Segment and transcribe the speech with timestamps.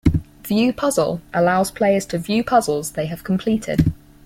[0.45, 3.93] "View Puzzle" allows players to view puzzles they have completed.